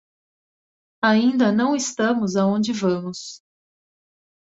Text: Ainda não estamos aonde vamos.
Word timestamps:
Ainda 1.03 1.51
não 1.51 1.75
estamos 1.75 2.35
aonde 2.35 2.73
vamos. 2.73 3.39